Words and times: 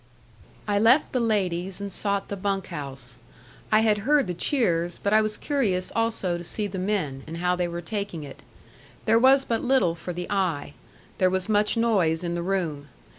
I 0.67 0.79
left 0.79 1.11
the 1.11 1.19
ladies, 1.19 1.79
and 1.79 1.93
sought 1.93 2.29
the 2.29 2.35
bunk 2.35 2.69
house. 2.69 3.17
I 3.71 3.81
had 3.81 3.99
heard 3.99 4.25
the 4.25 4.33
cheers, 4.33 4.97
but 5.03 5.13
I 5.13 5.21
was 5.21 5.37
curious 5.37 5.91
also 5.95 6.39
to 6.39 6.43
see 6.43 6.65
the 6.65 6.79
men, 6.79 7.23
and 7.27 7.37
how 7.37 7.55
they 7.55 7.67
were 7.67 7.81
taking 7.81 8.23
it. 8.23 8.41
There 9.05 9.19
was 9.19 9.45
but 9.45 9.61
little 9.63 9.93
for 9.93 10.11
the 10.11 10.27
eye. 10.31 10.73
There 11.19 11.29
was 11.29 11.47
much 11.47 11.77
noise 11.77 12.23
in 12.23 12.33
the 12.33 12.41
room. 12.41 12.87